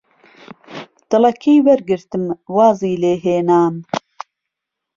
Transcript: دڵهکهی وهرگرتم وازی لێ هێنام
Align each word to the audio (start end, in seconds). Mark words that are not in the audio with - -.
دڵهکهی 1.09 1.55
وهرگرتم 1.65 2.23
وازی 2.55 2.99
لێ 3.01 3.13
هێنام 3.25 3.75